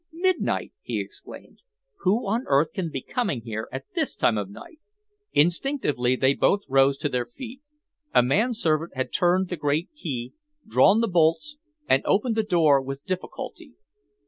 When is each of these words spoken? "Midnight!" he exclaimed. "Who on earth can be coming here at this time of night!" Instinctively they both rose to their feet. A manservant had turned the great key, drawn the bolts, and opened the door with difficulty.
"Midnight!" 0.13 0.73
he 0.81 0.99
exclaimed. 0.99 1.59
"Who 1.99 2.25
on 2.25 2.45
earth 2.47 2.73
can 2.73 2.89
be 2.89 3.01
coming 3.01 3.41
here 3.41 3.67
at 3.71 3.83
this 3.93 4.15
time 4.15 4.35
of 4.35 4.49
night!" 4.49 4.79
Instinctively 5.31 6.15
they 6.15 6.33
both 6.33 6.61
rose 6.67 6.97
to 6.97 7.07
their 7.07 7.27
feet. 7.27 7.61
A 8.11 8.23
manservant 8.23 8.95
had 8.95 9.13
turned 9.13 9.49
the 9.49 9.57
great 9.57 9.89
key, 9.93 10.33
drawn 10.67 11.01
the 11.01 11.07
bolts, 11.07 11.57
and 11.87 12.01
opened 12.05 12.35
the 12.35 12.41
door 12.41 12.81
with 12.81 13.05
difficulty. 13.05 13.73